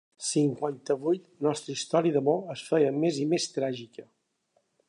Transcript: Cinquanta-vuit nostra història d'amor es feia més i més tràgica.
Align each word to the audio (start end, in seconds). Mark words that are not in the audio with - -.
Cinquanta-vuit 0.27 1.27
nostra 1.49 1.75
història 1.79 2.15
d'amor 2.17 2.51
es 2.57 2.67
feia 2.71 2.99
més 3.05 3.23
i 3.27 3.31
més 3.35 3.49
tràgica. 3.59 4.09